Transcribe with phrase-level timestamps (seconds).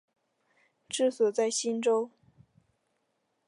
[0.89, 2.09] 治所在梓州。